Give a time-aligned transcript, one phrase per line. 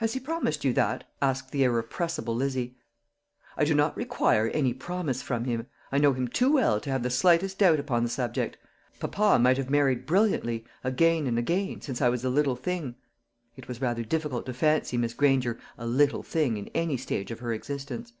[0.00, 2.76] "Has he promised you that?" asked the irrepressible Lizzie.
[3.56, 5.66] "I do not require any promise from him.
[5.90, 8.58] I know him too well to have the slightest doubt upon the subject.
[9.00, 12.96] Papa might have married brilliantly, again and again, since I was a little thing."
[13.56, 17.38] (It was rather difficult to fancy Miss Granger a "little thing" in any stage of
[17.40, 18.12] her existence.)